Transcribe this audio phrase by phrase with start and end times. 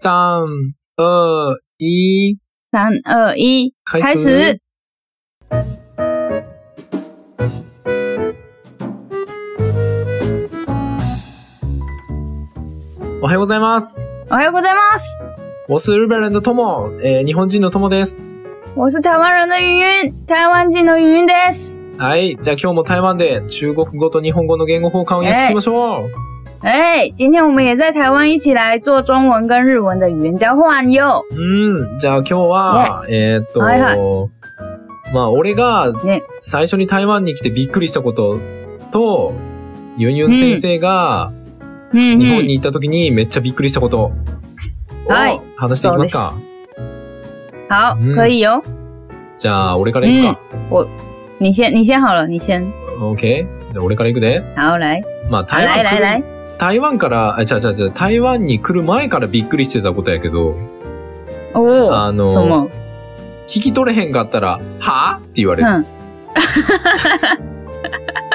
[0.00, 0.44] 三、
[0.96, 2.38] 二、一，
[2.70, 4.60] 三二一，开开始。
[13.20, 14.08] おはようございます。
[14.30, 15.18] おはようございます，
[15.66, 18.28] 我是日本人的 Tomo，えー、日本人の Tomo です。
[18.76, 21.82] 我是台湾人的云云，台湾人的云云です。
[21.98, 22.38] はい。
[22.40, 26.27] じゃあ今日も台湾で中国語と日本語の言語交換をやっていきましょう。
[26.60, 31.22] 哎，今天我们也在台湾一起来做中文跟日文的语言交换哟。
[31.30, 31.98] うん。
[32.00, 34.28] じゃあ今日は、えーっと、はいは
[35.14, 38.40] まあ俺がね最初に台湾に来てびっくりしたこと
[38.90, 39.34] と、
[39.96, 41.30] ユンユン先生が
[41.92, 44.12] 嗯日本に行った時にめっちゃびっくりしたことを
[45.06, 46.36] はい話していきますか。
[47.68, 48.64] 好嗯，可以哟。
[49.36, 50.88] じゃあ俺から行くか。
[51.38, 52.66] 你先，你先好了，你先。
[53.00, 53.46] OK?
[53.72, 54.42] じゃあ俺から行くで。
[54.56, 56.22] 好，来，まあ好来台湾来来来，
[56.58, 60.56] 台湾から、あ、違う違う違う、台湾に来る前からびっくりしてたことやけど、
[61.54, 62.68] 哦，あの？
[63.46, 65.18] 聞き取れへんかったら、は？
[65.20, 65.68] ぁって言われる。
[65.70, 65.86] 嗯，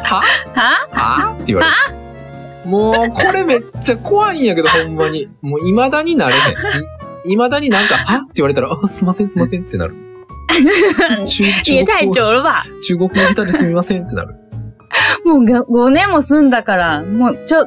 [0.04, 0.22] は？
[0.56, 1.36] 哈，は？
[1.36, 1.74] ぁって言われる。
[2.70, 5.30] もう、これめっちゃ怖いんやけど、ほんまに。
[5.42, 6.42] もう、未だになれへん。
[7.26, 8.18] い未だになんか、は？
[8.20, 9.96] って言われたら、あ、すいません、すいませんってなる。
[11.26, 12.14] 中中国語？
[12.14, 14.36] 中国語下手ですみませんってなる。
[15.26, 17.66] もう五五年も住んだから、もう就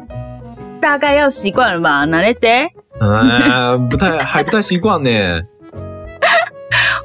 [0.87, 2.07] 大概要习惯了吧？
[2.07, 2.71] 慣れて。
[3.01, 5.43] あー、舞台、はい、舞台習慣ね。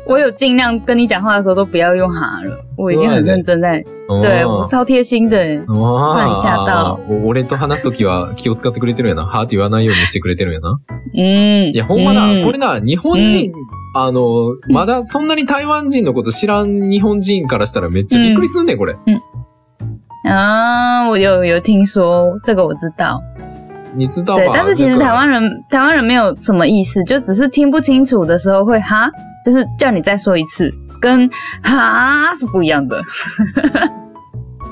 [0.06, 3.84] 我有尽量跟你讲话的时候都不要用哈了，我已经很认真在，
[4.22, 5.60] 对我超贴心的耶。
[5.66, 9.26] わらに吓到お俺と話すときは気を使ってくれてるんやな。
[9.26, 10.78] はーって言わないようにしてくれてるんやな。
[11.18, 13.52] 嗯，いや、ほんまな、うんこれな、日本人、
[13.96, 18.96] あの、まだそんなに台湾人のこと知らん日本人からしたらめっちゃびっくりすんねん、これ。
[20.24, 23.20] 啊，我有有听说这个我知道，
[23.96, 24.54] 你知道对，吧？
[24.56, 29.10] 但是其实台湾人台湾人没有什么意思，就只是听不清楚的时候会哈，
[29.46, 31.30] 就是叫你再说一次，跟
[31.62, 33.02] 哈 是不一样的。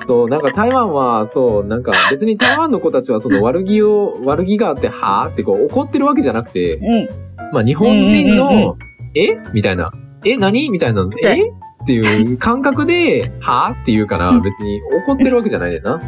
[0.07, 7.07] そう、なんか台湾は、そう、なんか 別に台湾の子たちはその悪気を、悪気があって、はーってこう怒ってるわけじゃなくて、嗯，
[7.53, 8.75] まあ日本人うんうんうんうの、
[9.15, 9.37] え？
[9.53, 9.91] みたいな。
[10.25, 10.35] え？
[10.35, 10.71] 何？
[10.71, 11.07] みたいな。
[11.21, 11.21] え？
[11.21, 11.51] 对
[11.83, 13.75] っていう感覚で、は？
[13.75, 16.01] ーって言うから、別に怒ってるわけじゃないねんな。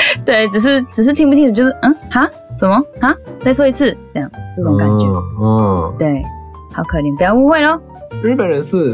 [0.25, 5.89] 对，只是只是听不清楚，就是嗯哈怎么哈再说一次这样这种感觉，うん。
[5.89, 6.23] うん对，
[6.71, 7.79] 好可怜，不要误会喽。
[8.21, 8.91] 日本人是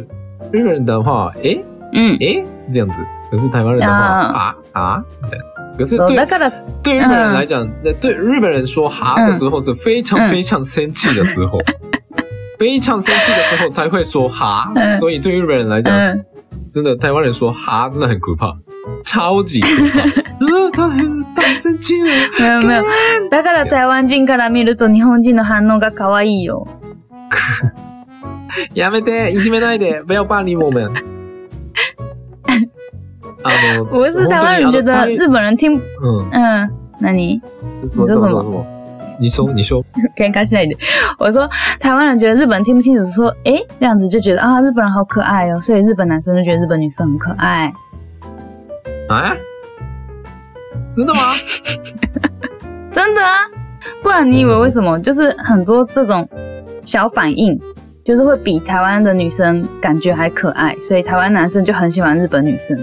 [0.52, 1.63] 日本人的话，诶
[1.94, 2.44] 嗯，诶
[2.74, 3.00] 这样子，
[3.31, 5.38] 可是台湾人的话啊啊啊，对。
[5.78, 6.52] 可是そう对だから
[6.84, 11.57] 对日本人来讲，那对日本人说哈的时候是非常嗯非常生气的时候，
[12.57, 16.25] 非常生气的时候才会说哈，嗯所以对日本人来讲，嗯，
[16.69, 18.47] 真的台湾人说哈真的很可怕，
[19.03, 20.00] 超级可怕。
[20.41, 22.09] 呃，他很太生气了。
[22.39, 22.83] 没有没有，
[23.31, 26.67] だから台湾人から見ると日本人の反応が可愛いよ。
[28.75, 30.89] やめて、いじめないで，不要霸凌我们。
[33.43, 37.41] あの、我是台湾人，觉得日本人听あの嗯，那你
[37.83, 38.65] 嗯，说什么么？
[39.19, 39.84] 你说，你说，
[40.17, 40.77] 尴尬しないで。
[41.19, 43.65] 我说台湾人觉得日本人听不清楚，说诶？
[43.78, 47.73] 这样子就觉得啊日本人好可爱哦，所以日本男生就觉得日本女生很可爱。
[49.09, 49.37] 啊？
[50.92, 51.20] 真的吗？
[52.91, 53.47] 真的啊，
[54.03, 54.98] 不然你以为为什么？
[55.00, 56.28] 就是很多这种
[56.84, 57.59] 小反应，
[58.04, 62.78] 就是会比台湾的女生感觉还可爱，所以台湾男生就很喜欢日本女生。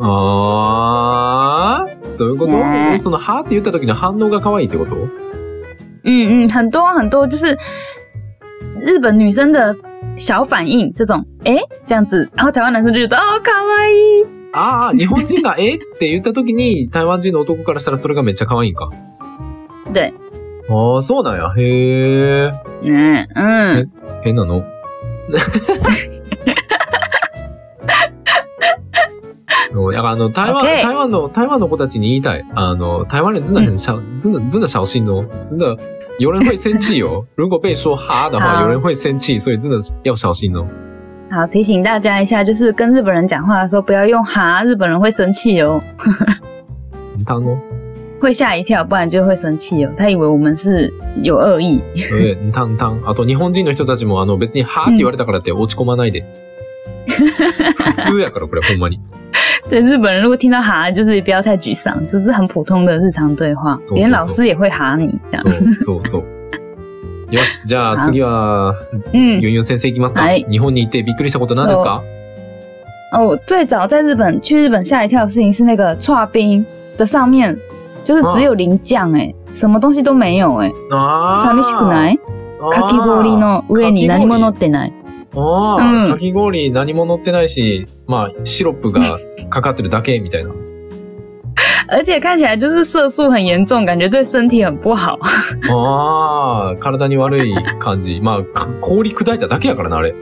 [0.00, 4.94] あーどういうこと、ねその、はって言った時の反応が可愛いってこと？
[6.04, 7.56] 嗯嗯，很多很多就是
[8.78, 9.74] 日本女生的
[10.16, 11.58] 小反应，这种诶？
[11.84, 14.37] 这样子，然后台湾男生就觉得哦可愛い。
[14.52, 15.76] ああ、日本人がえ？
[15.76, 18.90] って言った時に、台湾人の男からしたらそれがめっちゃ可愛いんか。
[19.92, 20.12] 对，
[20.68, 21.52] ああ、そうなんや。
[21.56, 22.52] へえ。
[22.82, 23.88] 嗯嗯，
[24.22, 24.64] 変なの？
[29.74, 32.44] 哦だからあの、台湾、台湾の、台湾の子たちに言いたい。
[32.54, 35.24] あの、台湾人真的很小、真的、真的小心哦。
[35.50, 35.76] 真的，
[36.18, 37.24] 有人会生气哦。
[37.36, 40.66] 如果被说哈的话，好有人会生气，所以真的要小心哦。
[41.30, 45.80] 好，提醒大家一下，就是跟日本人讲话的时候不要用哈，日本人会生气哦，
[47.16, 47.58] 很烫哦。
[48.20, 49.90] 会吓一跳，不然就会生气哦。
[49.96, 50.92] 他以为我们是
[51.22, 51.80] 有恶意。
[51.94, 52.98] え、んたんたん。
[53.04, 56.24] あと、日本人の人たちも、あの、別に、はーって言われたからって落ち込まないで。
[57.06, 58.98] 普通やから、これ、ほんまに。
[59.70, 65.44] 对日本人，如果听到哈，就是不要太沮丧，这是很普通的日常对话，そうそうそう连老师也会哈你这样。
[65.76, 66.24] そう、そう、そう。
[67.30, 68.74] よし、じゃあ次は、
[69.12, 70.22] 嗯，ユンユン先生いきますか。
[70.22, 70.46] はい。
[70.50, 72.00] 日本に行ってびっくりしたこと何ですか？
[73.12, 76.64] 哦，我最早在日本去日本吓一跳的事情是那个串冰
[76.96, 77.56] 的上面。
[78.04, 82.18] 就是只有淋酱哎、什么东西都没有哎、あ寂しくない？
[82.72, 84.92] かき氷の上に何も乗ってない。
[85.34, 86.10] ああ、うん。
[86.10, 89.02] かき氷何も乗ってないし、まあ、シロップが
[89.50, 90.52] かかってるだけみたいな。
[91.88, 95.18] 而且看起来就是色素很严重，感觉对身体很不好。
[95.72, 98.20] ああ、体に悪い感じ。
[98.22, 100.14] まあ、か氷砕いただけやからな、あれ。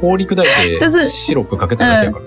[0.00, 2.24] 氷砕いて就是シロップかけただけやから。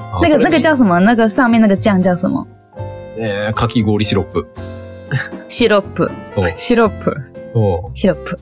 [0.00, 0.98] あ那个那个叫什么？
[1.00, 2.46] 那个上面那个酱叫什么？
[3.18, 4.46] えーかき氷シロップ。
[5.48, 6.10] シロップ。
[6.24, 7.14] そう、シロップ。
[7.42, 8.38] そシロップ。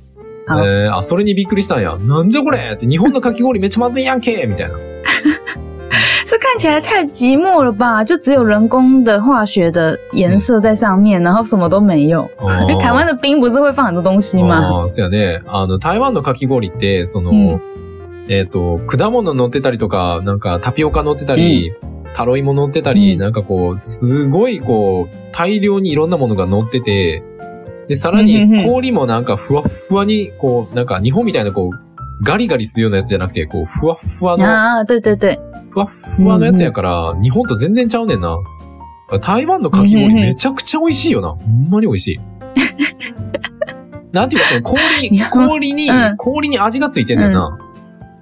[0.48, 1.96] えーあ、それにびっくりしたんや。
[1.98, 4.74] なんじゃこれって、日本のかき氷めっちゃまずいやんけみたいな。
[6.36, 8.04] 这看起来太寂寞了吧？
[8.04, 12.28] 就只有人工的化学的颜色在上面，然后什么都没有。
[12.60, 14.58] 因为台湾的冰不是会放很多东西吗？
[14.58, 15.40] ああ、そうやね。
[15.46, 17.60] あの、台湾のかき氷って、その、うん
[18.28, 21.72] えっ、と、果物乗ってたりとか、なんかタピオカ乗ってたり、
[22.12, 27.22] タロイモ乗ってたり、うんなんかこう、すごいこう、大量にいろんなものが乗ってて、
[27.88, 31.78] で、さらに氷もなんかふわっふわに、こう、なんか日本みたいなこう、
[32.22, 35.38] ガリガリするようなやつじゃなくて、こう、ふわっふわの、啊，对对对，
[35.76, 38.38] ふわっふわのやつやから、日本と全然ちゃうねんな。
[39.20, 41.28] 台湾のかき氷うんうんうんめちゃくちゃ美味しいよな。
[41.30, 42.20] ほんまに美味しい。
[44.12, 47.58] なんていうか、その氷、氷に、うん氷に味がついてんねんな。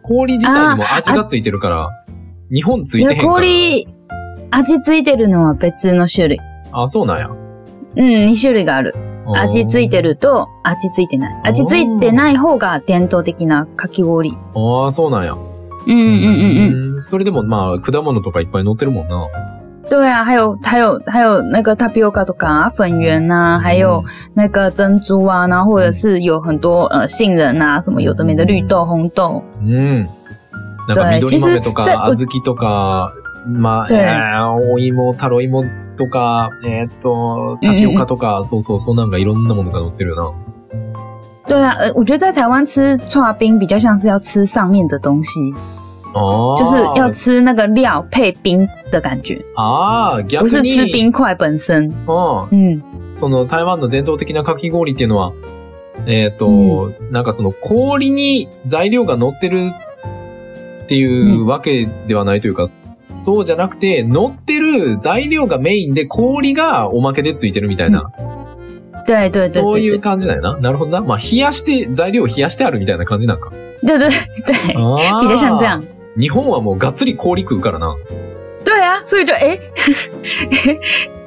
[0.03, 1.91] 氷自体にも味がついてるから、
[2.53, 3.33] 日本ついてへんから。
[3.35, 3.87] 氷
[4.50, 6.41] 味ついてるのは別の種類。
[6.73, 7.29] あ、そうなんや。
[7.29, 8.95] うん、2種類がある。
[9.37, 11.41] 味ついてると味ついてない。
[11.45, 14.37] 味ついてない方が伝統的なかき氷。
[14.55, 15.37] ああ、そうなんや。
[15.87, 16.95] うんうんうんうん。
[16.95, 19.27] うんそれでもまあ、果物とかいっぱい乗ってるもんな。
[19.91, 24.03] 对啊，还有还有还有那个 tapioca とか粉圆啊，还有
[24.35, 29.43] 那个珍珠啊，然后或者是有很多呃杏仁啊，什么有的没的绿豆、红豆。
[29.63, 30.07] うん。
[30.87, 33.11] なんか对緑豆とか、小豆とか、
[33.47, 35.65] まあ、对えーお芋、タロイモ
[35.97, 40.35] とか、えーっと、タピオカとか、そうそう、そんなんがいろんなものが乗ってるよ
[41.46, 45.41] 对啊，呃，我觉得在台湾吃串冰比较像是要吃上面的东西，
[46.12, 46.20] な。
[46.20, 46.56] ああ。
[46.56, 51.93] 就是要吃那个料配冰的感觉，ああ、不逆是吃に、冰块本身。
[52.06, 55.32] うん嗯，その台湾の伝統的なかき氷っていうのは、
[56.06, 59.70] えーっと、うなんかその氷に材料が乗ってる
[60.85, 68.11] っていうわけではないというか、そうじゃなくて、乗ってる材料がメインで氷がおまけでついてるみたいな。
[69.06, 70.56] 对对对そういう感じだよな。
[70.59, 71.01] なるほどな。
[71.01, 73.51] まあ、冷やして、材料を冷やしてあるみたいな感じなんか。
[73.85, 75.83] 对对对，あ比较像这样。
[76.17, 77.95] 日本はもうがっつり氷食うからな。
[78.65, 79.59] 对啊，所以就哎，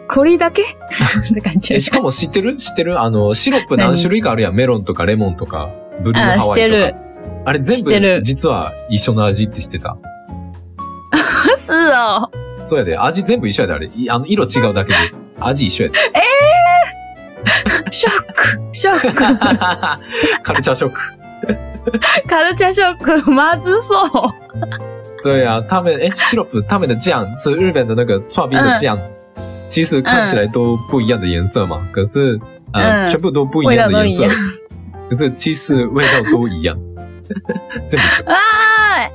[0.08, 0.64] 氷だけ？
[1.34, 1.80] 的感觉え、。
[1.80, 2.56] しかも知ってる？
[2.56, 3.00] 知ってる？
[3.00, 4.56] あの、シロップ何種類かあるやん。
[4.56, 5.70] メロンとかレモンとか、
[6.02, 6.98] ブルーあ、ハワイと知ってるか。。
[7.46, 9.98] あれ全部、実は一緒の味って知ってた？
[11.58, 12.98] 是哦，そうやで。
[12.98, 13.90] 味全部一緒やで、あれ。
[13.96, 14.98] いあの、色違うだけで。
[15.40, 16.00] 味一緒やで。
[17.92, 19.24] ショック、ショック。
[20.44, 21.00] カルチャーショック。
[22.28, 24.10] カルチャーショック、まずそう。
[25.24, 28.98] 对呀、他们哎，シロップ他们的酱是日本的那个串冰的酱，
[29.70, 32.40] 其实看起来都不一样的颜色嘛，可是
[32.72, 34.28] 呃、嗯全部都不一样的颜色
[35.10, 36.78] 可是其实味道都一样，
[37.90, 38.26] 全部一緒。
[38.30, 39.10] 啊，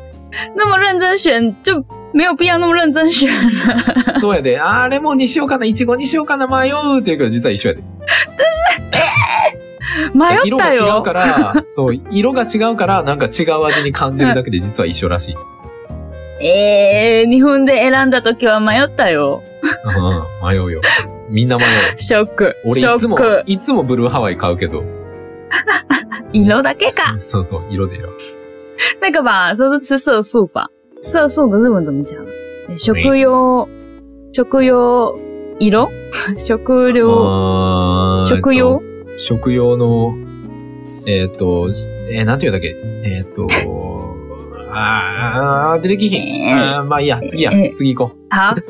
[0.56, 1.82] 那么认真选就
[2.12, 3.30] 没有必要那么认真选。
[4.20, 4.58] そうやで、
[4.90, 7.82] レモンにしようかな、いちごにしようかな、迷うっていうけど実は一緒やで。
[10.14, 11.12] 迷色ったよが違うか。
[11.12, 15.36] ら、そう、色が違うから、なんか違う味に感じるだけで実は一緒らしい。
[16.44, 19.42] えー、日本で選んだ時は迷ったよ。
[20.42, 20.80] うん、迷うよ。
[21.28, 21.68] みんな迷う。
[21.98, 22.56] ショック。
[22.64, 23.18] 俺いつも。
[23.46, 24.82] いつもブルーハワイ買うけど。
[26.32, 27.16] 色だけか。
[27.16, 28.08] そうそう、色でよ。
[29.00, 30.66] 那个吧，都是吃色素吧？
[31.02, 32.16] 色素的日文怎么讲？
[32.68, 33.68] え食用、
[34.32, 35.14] 食用
[35.60, 35.88] 色
[36.38, 37.06] 食料、
[38.26, 39.76] 食用、えっと食用？
[39.76, 40.14] の、
[41.06, 41.68] えっ、と、
[42.10, 42.74] えーなんて言うんだっけ？
[43.04, 43.48] えっ、 と、
[44.74, 46.22] あー、出てきひん。
[46.48, 47.70] えーあーまあいいや、次やえ。
[47.70, 48.18] ー次行こう。
[48.34, 48.54] 好，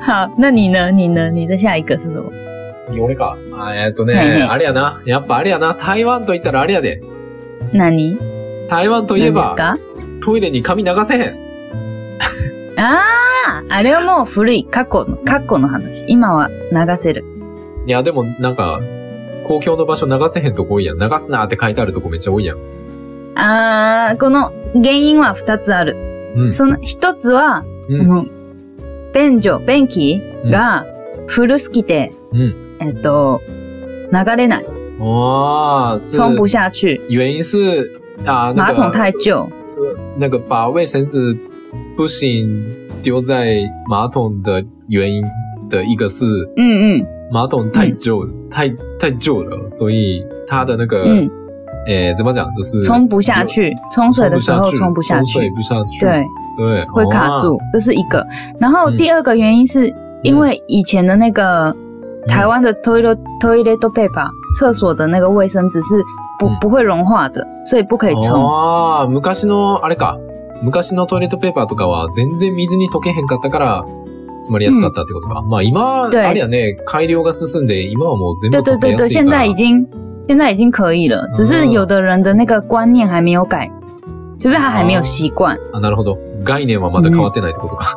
[0.00, 0.90] 好，那你呢？
[0.90, 1.30] 你呢？
[1.30, 2.30] 你的下一个是什么？
[2.78, 3.36] 次俺か。
[3.52, 5.00] あーえっ、とはいはいね、あれやな。
[5.06, 5.74] やっぱあれやな。
[5.74, 7.00] 台湾と言ったらあれやで。
[7.72, 8.18] 何？
[8.68, 9.54] 台湾といえば？
[10.24, 11.36] トイレに髪流せへん。
[12.76, 13.02] ああ、
[13.68, 16.04] あれはもう古い過去の過去の話。
[16.08, 17.24] 今は流せる。
[17.86, 18.80] いや、でもなんか、
[19.44, 20.98] 公共の場所流せへんとこ多いやん。
[20.98, 22.58] 流すなって書いてあるとこめっちゃ多いやん。
[23.34, 25.96] ああ、この原因は二つある。
[26.36, 26.52] うん。
[26.52, 28.26] その一つは、うんあの、
[29.12, 30.86] 便所、便器が
[31.26, 32.54] 古すぎて、うん。
[32.80, 33.40] えっと、
[34.12, 34.66] 流れない。
[35.00, 37.00] あー、是冲不下去。
[37.08, 39.48] 原因是啊，那马桶个太旧。
[40.16, 41.36] 那个把卫生纸
[41.96, 42.62] 不行
[43.02, 45.22] 丢在马桶的原因
[45.68, 46.24] 的一个是
[46.56, 48.68] 嗯嗯，马桶太旧了，太
[48.98, 51.28] 太旧了，所以它的那个，嗯，
[51.86, 56.24] 诶、怎么讲，就是冲不下去，冲水的时候冲不下冲水去，不下去，对，
[56.56, 58.24] 对，会卡住哦，这是一个。
[58.60, 58.96] 然后嗯。
[58.96, 59.92] 第二个原因是
[60.22, 61.74] 因为以前的那个
[62.28, 64.28] 台湾的 toilet toilet paper
[64.58, 65.96] 厕所的那个卫生纸是
[66.38, 66.56] 不嗯。
[66.60, 68.40] 不会融化的，所以不可以冲。
[68.40, 70.16] ああ、昔の、あれか。
[70.62, 73.84] 昔のトイレットペーパーとかは全然水に溶けへんかったから、
[74.38, 75.42] 詰まりやすかったってことか。
[75.42, 79.22] まあ今、对あれやね、改良が進んで、今はもう全部溶け对对对对，やすいから。
[79.22, 79.86] 现在已经
[80.28, 83.70] 现在已经可以了，只是有的人的那个观念还没有改，
[84.38, 85.56] 就是他还没有习惯。
[85.72, 86.16] あ、なるほど。
[86.44, 87.96] 概念はまだ変わってないってことか。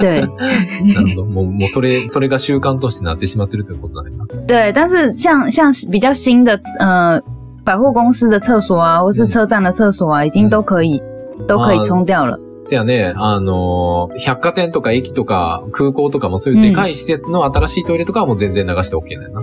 [0.00, 1.24] 对なるほど。
[1.26, 4.16] もう、もうそれ、それが習慣としてなってしまってるということだね。
[4.46, 7.20] 对，但是像像比较新的呃
[7.62, 11.02] 百货公司的厕所啊，或是嗯车站的厕所啊，已经都可以
[11.46, 12.36] 都可以冲掉了あ。
[12.36, 19.42] せやね、あの、百貨店とか駅とか空港とかもそういうでかい施設の新しいトイレとかはもう全然流して OK だよな。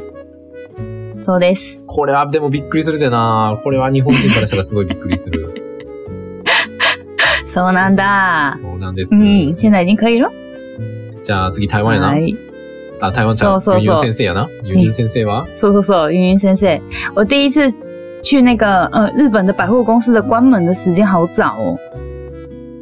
[1.24, 1.84] そうです。
[1.86, 3.60] これはでもびっくりするでな。
[3.64, 5.64] これは日本人からしたらすごいびっくりする。
[7.46, 8.54] そうなんだ。
[8.56, 9.16] そうなんです。
[9.16, 10.32] 嗯，现在已经可以了。
[11.22, 12.08] じゃあ次台湾やな。
[12.08, 12.36] はい。
[13.02, 13.62] あ、台湾ちゃん。
[13.62, 14.50] そうそうそうユンユン先生やな。
[14.64, 15.46] ユンユン先生は？
[15.54, 16.82] 说说说，云云先生，
[17.14, 17.72] 我第一次
[18.22, 21.56] 去那个呃日本的百货公司的关门的时间好早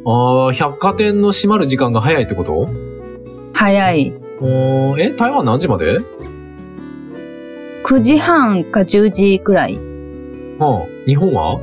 [0.04, 2.68] 哦，ああ、百貨店の閉まる時間が早いってこと？
[3.52, 4.12] 早い。
[4.40, 6.00] おーえ、台湾何時まで
[7.84, 9.78] ？9時半か10時くらい。
[10.58, 11.58] はあ、日本は？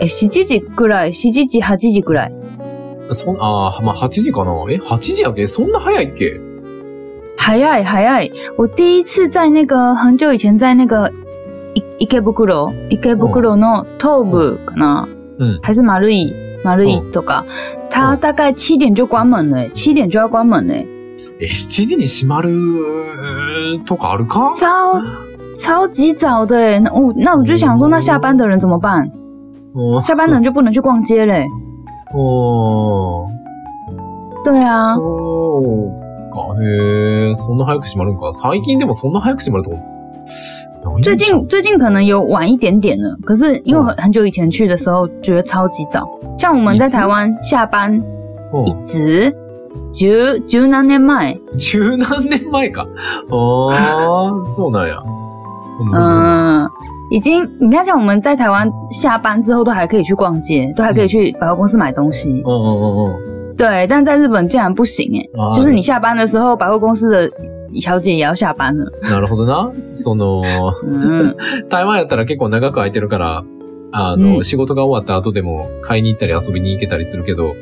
[0.00, 2.32] え、7時くらい ?7 時、8時くらい？
[3.12, 4.52] そん、ああ、まあ8時かな。
[4.68, 5.46] え、8時やっけ？
[5.46, 6.40] そんな早いっけ？
[7.36, 8.32] 早い早い。
[8.58, 11.12] 我第一次在那个很久以前在那个い
[11.98, 12.72] 池袋？
[12.90, 15.06] 池袋の東部かな，
[15.38, 16.32] 嗯还是马ルイ
[16.64, 17.44] 马ルイとか，
[17.90, 20.74] 它大概七点就关门了，七点就要关门了，
[21.40, 24.52] え、7時に閉まるとかあるか？
[24.54, 25.00] 超
[25.54, 26.78] 超级早的哎。
[26.80, 29.10] 那我那我就想说，那下班的人怎么办？
[30.02, 31.44] 下班的人就不能去逛街嘞。
[32.14, 33.38] おー
[34.44, 36.56] 对啊，そうか。
[36.62, 38.32] へえ、そんな早く閉まるんか。
[38.32, 39.76] 最近でもそんな早く閉まるとこ
[40.87, 46.07] ないんちゃう最近最近可能有晚一点点了，可是因为很很久以前去的时候，觉得超级早。
[46.37, 47.91] 像我们在台湾下班
[48.53, 49.33] うん一直
[49.91, 52.85] 十十何年前，十何年前か。
[53.29, 54.97] ああ、 そうなんや。
[55.79, 56.69] うん嗯，
[57.09, 62.41] 已经你看，像我们在台湾下班之后都还可以去逛街，都还可以去百货公司买东西。
[62.45, 63.55] うんうんうんうん。
[63.55, 67.31] 对，但在日本竟然不行哎，あー就是你下班的时候，百货公司的
[67.74, 68.90] 小姐也要下班了。
[69.02, 69.72] なるほどな。
[69.90, 70.42] その、
[70.84, 71.34] 嗯，
[71.68, 73.44] 台湾やったら結構長く空いてるから、
[73.92, 77.54] あの、うん仕事が終わった後でも買いに行ったり遊びに行けたりするけど、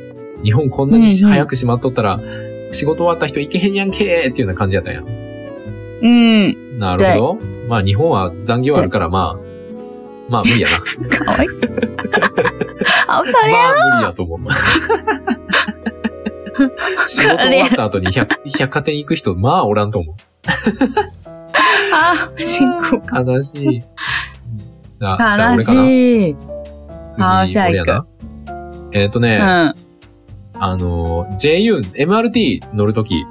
[0.43, 2.21] 日本こんなにうんうん早く閉まっとったら、
[2.73, 5.03] 仕事終わった人行けへんやんけーっていうような感じやったんや。
[6.03, 7.39] 嗯，なるほど。
[7.69, 9.43] まあ日本は残業あるから、まあ、
[10.29, 11.17] まあ無理やな。
[11.25, 11.57] 可愛い，好
[13.07, 13.53] 可怜。
[13.53, 14.41] まあ無理やと思う。
[17.07, 20.15] 仕事終わった後に百百貨店行く人、まあおらんと思う。
[21.95, 23.01] 啊，辛苦，
[23.33, 23.83] 悲しい。
[25.01, 25.61] あじゃあ悲。
[25.61, 26.37] しい。
[27.05, 28.07] 次、好下一俺やな。
[28.93, 29.75] えっ、とね、嗯，
[30.59, 33.25] あの、JUN、MRT 乗るとき、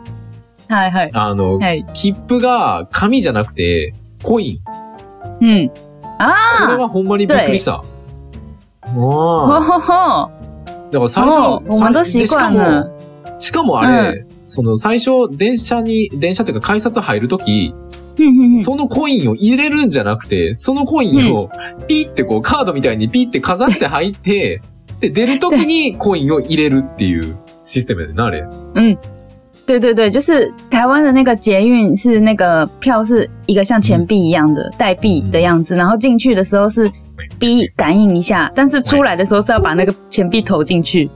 [0.68, 1.86] はいはいあの、はい。
[1.94, 4.60] 切符が紙じゃなくて、コイン。
[5.42, 5.74] 嗯，こ
[6.68, 7.84] れ啊，はほんまにびっくりした。
[8.94, 10.30] 吼あ吼吼，あ。
[10.92, 12.95] だから最初、哦我们都習でしかも、。
[13.40, 17.74] しかもあれ、その最初、電車に、電車っていうか改札入るとき、
[18.64, 21.50] そのコインを入れるんじゃなくて、そのコインを
[21.88, 24.62] ピッてこうカードみたいにピッてかざして入って、
[25.02, 28.46] で、出るときにコインを入れるっていうシステムやでな、あれ。
[28.76, 28.98] 嗯，
[29.66, 36.90] 对对对，就是台湾的那个捷运是那个票是一个像钱币一样的代币的样子，然后进去的时候是
[37.38, 41.10] 逼感应一下，但是出来的时候是要把那个钱币投进去。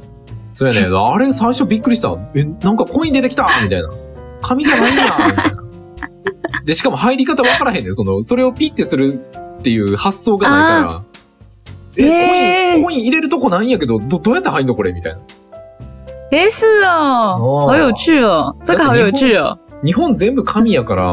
[0.52, 0.96] そうやね。
[0.96, 2.18] あれ最初びっくりした。
[2.34, 3.90] え、なんかコイン出てきたみたいな。
[4.42, 5.64] 紙じゃないんやみたいな。
[6.66, 7.94] で、しかも入り方わからへんねん。
[7.94, 9.22] その、それをピッてする
[9.60, 11.04] っていう発想がないから。
[11.98, 14.94] え、へーコイン、コイン入れるとこないんやけど、ど、どうやって入んのこれ？
[14.94, 15.20] みたいな。
[16.32, 19.58] 诶，是哦，哦好有趣哦，这个好有趣哦。
[19.84, 21.04] 日本全部紙やから、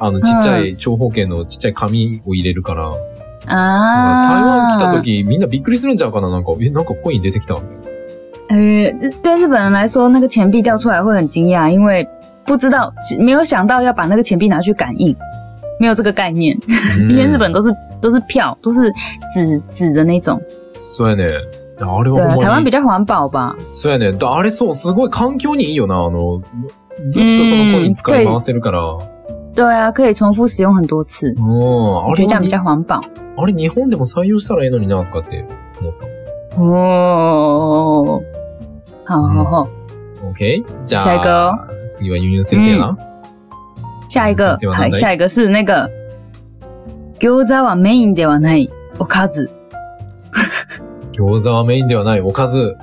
[0.00, 2.92] あの、ちっちゃい長方形のちっちゃい紙を入れるから、啊，
[3.46, 7.89] 台湾来た時みんなびっくりするんちゃうかななんか、え、なんかコイン出てきたみたいな。
[8.50, 8.56] 呃，
[9.22, 12.06] 对日本人来说，那个钱币掉出来会很惊讶，因为
[12.44, 15.16] 不知道没有想到要把那个钱币拿去感应，
[15.78, 16.58] 没有这个概念。
[17.08, 18.92] 因为日本都是都是票，都是
[19.32, 20.40] 纸纸的那种。
[20.76, 21.28] そうやね。
[21.78, 22.70] あれは台湾比。
[22.70, 23.54] 较环保吧？
[23.72, 24.12] そうやね。
[24.18, 25.94] だあれそう、すごい環境にいいよな。
[25.94, 26.42] あの、
[27.06, 28.98] ずっとそのコイン使い回せるから。
[29.54, 32.10] 对啊，可以重复使用很多次，うん。
[32.10, 33.00] あれはに我觉得这样比较环保。
[33.36, 35.46] あれ日本でも採用したらいいのになとかって
[35.80, 36.06] 思った。
[36.60, 38.20] 哦，
[39.10, 39.68] 好好好
[40.22, 40.64] ，OK?
[40.86, 42.96] じゃあ、下一个哦次はユンユン先生やな。
[44.08, 45.90] 下一个先生は，还何だい下一个是那个
[47.18, 49.50] 餃子はメインではないおかず。
[51.12, 52.76] 餃子はメインではないおかず。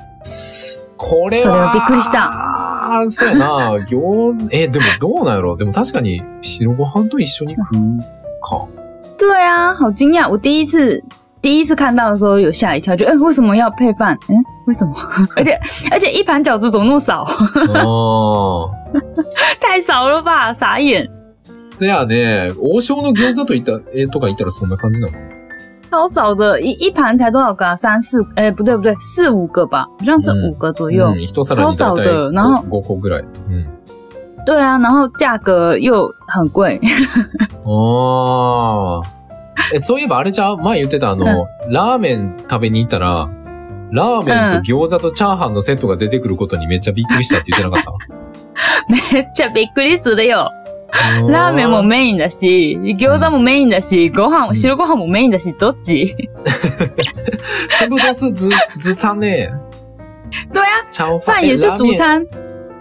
[0.98, 1.44] これは。
[1.44, 3.78] それはびっくりしたああ、そうやな。
[3.86, 8.00] 餃子、え、でもどうなんやろでも確かに白ご飯と一緒に食う
[8.42, 8.68] か。
[9.18, 10.30] 对啊，好惊讶！
[10.30, 11.02] 我第一次
[11.42, 14.18] 第一次看到的时候有吓一跳，就哎、为什么要配饭？
[14.28, 14.94] 嗯，为什么？
[15.38, 15.58] 而且
[15.92, 17.24] 而且一盘饺子怎么那么少？
[17.24, 18.70] ああ。
[19.60, 21.08] 太少了吧，傻眼！
[21.54, 22.52] せやね。
[22.60, 25.14] 王将の餃子といった、えとか言ったらそんな感じなの？
[25.90, 27.76] 超少的，一一盘才多少个啊？
[27.76, 31.08] 三四，哎、不对不对，四五个吧，好像是嗯五个左右。
[31.08, 33.24] うん、一皿に超少大的体然後5個ぐらい。
[33.50, 33.66] うん。
[34.46, 36.80] 对啊，然后价格又很贵。
[37.64, 39.17] ああ。
[39.74, 40.58] え、そういえばあれじゃう？
[40.58, 43.30] 前言ってたあの、ラーメン食べに行ったら、
[43.92, 47.94] ラーメンと餃子とチャーハンのセットが出てくることにめっちゃびっくりしたって言ってなかっ
[48.88, 49.14] た？
[49.14, 50.52] めっちゃびっくりするよ。
[51.28, 56.16] ラーメンもメインだし、餃子もメインだし、ご飯、白ご飯もメインだし、どっち？
[57.80, 58.50] 全部都是主
[58.80, 59.26] 主餐呢。
[60.54, 62.28] 对啊，炒饭也是主，餐，哎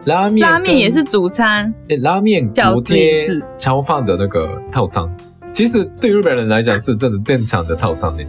[0.04, 1.73] 拉面拉面也是跟主餐。
[1.88, 5.09] 诶拉面饺锅子也贴是炒饭的那个套餐。
[5.56, 8.22] 其实对日本人来讲是真的正常的套餐呢。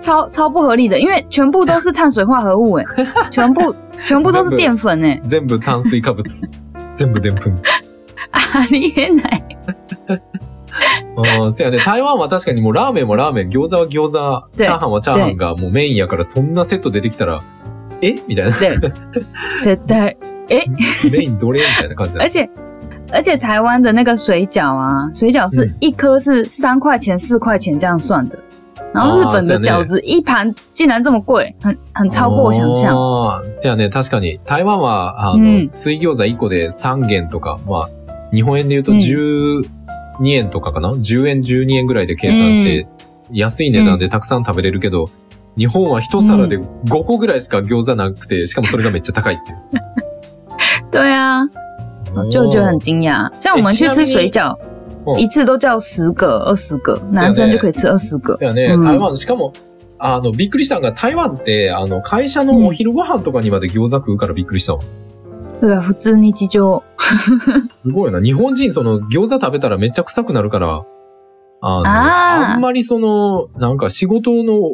[0.00, 2.84] 超超不合理的，因为全部都是碳水化合物，哎，
[3.30, 6.24] 全部全部都是淀粉，哎，全部炭水化物。
[6.94, 7.60] 全部でんぷん。
[8.32, 9.44] ありえない。
[11.42, 11.76] うん、せやね。
[11.80, 17.42] 台湾は確かにもうラーメンもラーメン、餃子は餃子、对チャーハンはチャーハンがもうメインやから、そんなセット出てきたら、
[18.00, 18.14] え？
[18.26, 18.52] みたいな。
[18.52, 18.80] 对，
[19.62, 20.16] 絶対。
[21.12, 21.60] メインどれ？
[21.60, 22.30] みたいな感じだ而。
[22.30, 22.48] 且
[23.12, 28.38] 而且台湾的那个水饺啊，水饺是嗯一颗是三块钱、四块钱这样算的，
[28.94, 32.94] 然后日本的饺子一盘竟然这么贵，很很超过我想象。
[32.94, 33.88] あーせやね。
[33.88, 34.38] 確かに。
[34.44, 37.88] 台湾は、あの、うん水餃子1個で3元とか、まあ、
[38.32, 39.64] 日本円で言うとうん12
[40.28, 42.86] 円とかかな、?10 円、12円ぐらいで計算して、
[43.30, 45.08] 安い値段でたくさん食べれるけど、
[45.56, 49.58] 日本は一皿で5個ぐらいしか餃子なくて、しかもそれがめっちゃ高いっていう。
[50.90, 51.46] 对啊，
[52.30, 53.30] 就觉得很惊讶。
[53.40, 54.56] 像我们去吃水饺
[55.04, 58.34] 哦，一次都叫十个、二十个，男生就可以吃二十个。
[58.34, 59.52] そうやね、うん台湾、しかも、
[59.98, 64.80] あの、びっくりしたのが、台湾って、あの、会社のお昼ご飯とかにまで餃子食うからびっくりしたわ。
[65.60, 66.82] 对啊，普通日常。
[67.60, 68.20] すごいな。
[68.20, 70.82] 日本人、その、餃子食べたらめっちゃ臭くなるから、
[71.62, 74.72] あの、あーあんまりその、なんか仕事の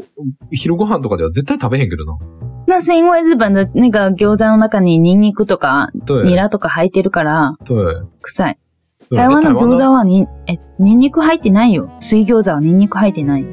[0.53, 2.17] 昼ご飯とかでは絶対食べへんけどな。
[2.67, 6.25] 那是因为日本的那个餃子の中にニンニクとか对。
[6.25, 8.03] ニラとか入ってるから对。
[8.23, 8.59] 臭い。
[9.11, 11.91] 对台湾の餃子ははに、え、ニンニク入ってないよ。
[12.01, 13.47] 水餃子はニンニク入ってないよ。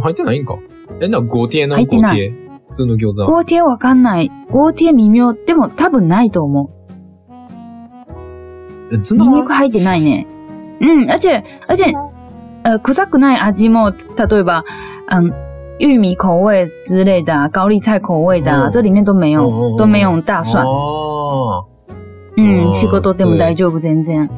[0.00, 0.56] 入ってないんか？
[1.00, 3.26] え、な、ゴティエの入ってないゴティエ普通の餃子。
[3.26, 4.30] ゴーティエわかんない。
[4.50, 5.32] ゴーティエ微妙。
[5.32, 6.70] でも多分ないと思
[8.92, 8.98] え、う。
[9.00, 10.26] ツナニンニク入ってないね。
[10.80, 11.92] うん、而且、而且、
[12.62, 14.64] 呃、臭くない味も、例えば、
[15.10, 15.32] 嗯、
[15.79, 20.63] 玉米口味之类的啊，高丽菜口味的啊，哦这里面都没有，哦都没有大蒜。
[20.65, 21.65] ああ。
[22.37, 24.29] 嗯，哦仕事でも大丈夫全然。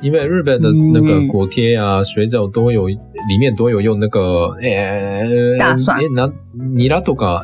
[0.00, 6.26] 因为日本的那个锅贴啊、水饺都有，里面都有用那个，诶、大蒜诶、那
[6.74, 7.42] ニラとか、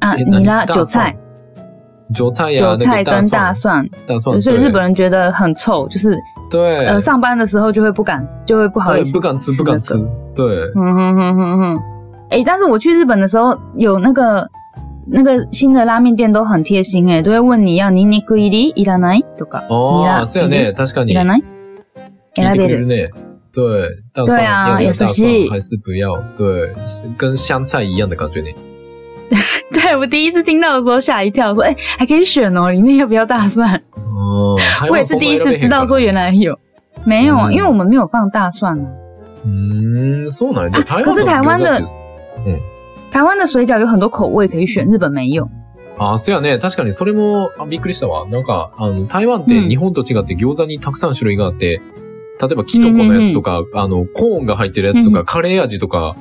[0.00, 1.16] 啊，诶你啦，大韭菜，
[2.12, 6.18] 韭菜呀、韭那菜跟个大蒜，大蒜，大蒜，对所以日本人觉得很臭，就是
[6.50, 11.79] 对，呃上班的时候就会不敢，就会不好意对思不敢吃，不敢吃那个， 对，嗯哼哼哼哼，
[12.29, 14.47] 哎、但是我去日本的时候，有那个
[15.05, 21.43] 那个新的拉面店都很贴心、哎，都会问你要ニンニク入りいらないとか、ニラああ、そうやね、確かにいらない
[22.35, 22.85] 選べる。
[22.85, 23.09] ね。
[23.53, 26.15] 对，大蒜对啊要不要大蒜还是不要？
[26.37, 28.47] 对，是跟香菜一样的感觉呢。
[29.73, 33.75] 对我第一次听到的时候吓一跳，说哎、还可以选哦，里面要不要大蒜？
[34.15, 34.57] 哦，
[34.89, 36.57] 我也是第一次知道说原来有，
[37.03, 38.85] 没有啊，嗯因为我们没有放大蒜啊。
[39.45, 40.69] 嗯，そうなんや。
[40.71, 42.61] じゃあ台湾可是台湾的餃子って
[43.11, 45.49] 台湾的水饺有很多口味可以选，日本没有。
[45.97, 46.57] あ、そうやね。
[46.57, 48.27] 確かにそれもあびっくりしたわ。
[48.27, 51.81] なんか、あの、台湾って日本と違って餃子にたくさん種類があって、
[52.41, 56.15] 例えばキノコのやつとか、あの、コーンが入ってるやつとか、カレー味とか、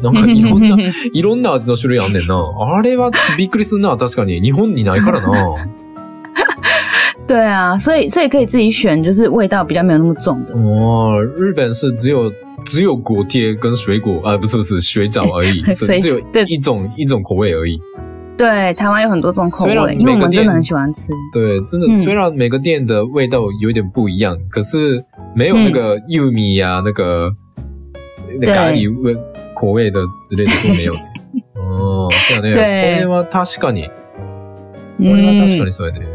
[0.00, 0.76] なんかいろんな、
[1.12, 2.36] いろんな味の種類あんねんな。
[2.76, 4.40] あれはびっくりすんな、確かに。
[4.40, 5.54] 日本にないからな。
[7.31, 10.53] 对啊，所以所以可以自己选，就是味道比较没有那么重的。
[10.55, 12.31] 哦，日本是只有
[12.65, 17.77] 只有锅贴跟水果啊，不是不是水饺而已， 是水只有对一种一种口味而已。
[18.37, 21.11] 对，台湾有很多种口虽然味，因为我每个店们真的很喜欢吃。
[21.33, 25.03] 对，真的，嗯虽然每个店的味道有一点不一样，可是
[25.35, 27.31] 没有那个玉米呀、那个
[28.39, 29.15] 那对咖喱味
[29.55, 30.99] 口味的之类的都没有ね。
[31.55, 32.51] 哦、そうやね。
[32.51, 33.89] こ对れは確かに。
[34.99, 36.07] これは確か嗯に，そうやね。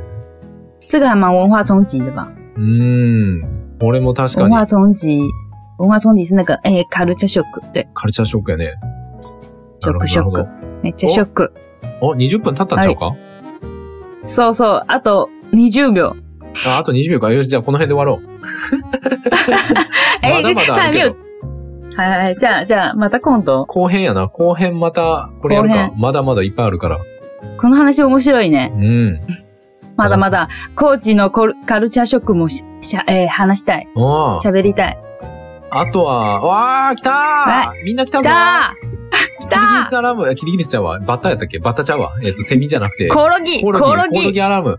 [0.89, 2.27] 这个还蛮文化冲击的吧？
[2.57, 3.41] うん。
[3.79, 5.19] これも確かに文化冲击，
[5.77, 8.73] 文化冲击是那个哎，カルチャーショック，对，カルチャーショックやね。
[9.79, 10.47] ショックショック。
[10.81, 11.53] めっちゃショック。
[12.01, 13.15] お、20分経ったんちゃうか、
[14.25, 16.15] そうそう、あと20秒。
[16.67, 17.31] ああと20秒か。
[17.31, 18.27] よし、じゃあこの辺で終わろう。
[20.21, 21.15] まだまだあるけど。。
[21.95, 22.35] はいはい。
[22.37, 23.65] じゃあ、じゃあ、また今度。
[23.65, 24.27] 後編やな。
[24.27, 25.91] 後編また、これやるか。
[25.97, 26.99] まだまだいっぱいあるから。
[27.59, 28.71] この話面白いね。
[28.75, 29.19] うん。
[29.97, 33.87] まだまだ、高知のコルカルチャーショックもししゃ、えー話したい。
[33.95, 34.97] あ喋りたい。
[35.69, 38.37] あとは、わー、来たはーみんな来た来ぞたー
[39.41, 40.99] 来キリギリたスアラーム、あキリギリスちゃうわ。
[40.99, 41.59] バッタやったっけ？
[41.59, 42.11] バッタちゃうわ。
[42.23, 43.09] えっ、と、セミじゃなくて。
[43.09, 44.77] ーコオロギコオロギ、コオロギアラーム。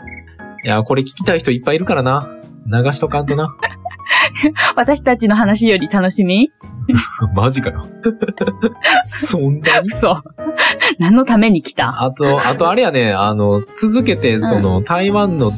[0.64, 2.28] いや、これ聞きたい人いっぱいいるからな。
[2.66, 3.57] 流しとかんとな。
[4.77, 6.51] 私たちの話より楽しみ？
[7.35, 7.87] マジかよ。
[9.05, 9.87] そんなに？
[9.87, 10.23] 嘘。
[10.99, 12.03] 何のために来た？
[12.03, 15.53] あと、あとあれやね、あの、続けて、その、台湾の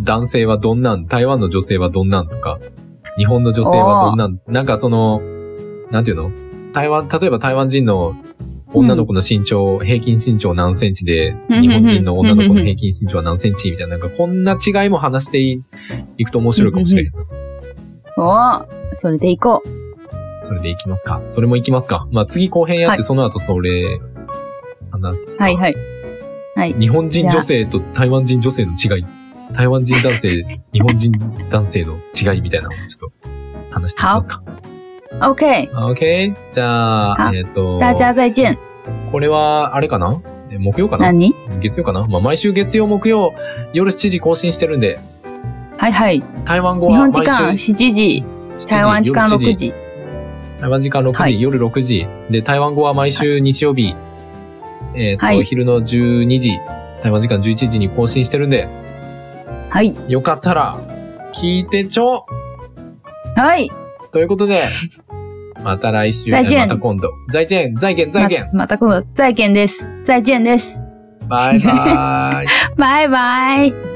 [0.00, 2.58] 男性はどんなん、台湾の女性はどんなんとか、
[3.16, 5.20] 日本の女性はどんなん、なんかその、
[5.90, 6.30] なんていうの？
[6.72, 8.16] 台湾、例えば台湾人の
[8.72, 13.70] 女の子の身長、平均身長何センチで、うん日本人の女の子の平均身長は何センチ？
[13.70, 15.62] みたいな、なんかこんな違いも話してい
[16.18, 17.12] いくと面白いかもしれへん。
[18.16, 20.44] おそれで行こう。
[20.44, 21.22] それでいきますか。
[21.22, 22.06] それもいきますか。
[22.10, 24.00] まあ次後編やって、はいその後それ、
[24.90, 25.44] 話すか。
[25.44, 25.76] はいはい。
[26.56, 26.74] はい。
[26.74, 29.06] 日本人女性と台湾人女性の違い。
[29.54, 31.12] 台湾人男性、日本人
[31.50, 33.28] 男性の違いみたいなのをちょっと
[33.70, 34.42] 話していきますか。
[35.20, 35.70] OK。
[35.70, 36.34] OK?
[36.50, 38.58] じゃあ、好えっ、と、大家再見。
[39.12, 40.20] これは、あれかな？
[40.50, 41.12] え木曜かな？
[41.12, 41.34] 何？
[41.60, 42.06] 月曜かな？
[42.06, 43.34] まあ、毎週月曜、木曜、
[43.72, 44.98] 夜7時更新してるんで、
[45.82, 46.22] はいはい。
[46.44, 48.24] 台湾語日は毎本時間週7時、
[48.56, 49.72] 7台湾時間夜7 6時。
[50.60, 52.06] 台湾時間6時、はい夜6時。
[52.30, 53.96] で、台湾語は毎週日曜日、
[54.94, 56.60] えっ、と、はい昼の12時、
[57.02, 58.68] 台湾時間11時に更新してるんで、
[59.70, 59.92] はい。
[60.06, 60.78] よかったら、
[61.32, 62.26] 聞いてちょ
[63.34, 63.68] はい。
[64.12, 64.62] ということで、
[65.64, 67.10] また来週、再見また今度。
[67.32, 68.38] 再见、再見、再見。
[68.38, 69.90] ままた今度、再見です。
[70.04, 70.80] 再見です。
[71.28, 72.46] バイバイ。
[72.78, 73.91] バイバイ。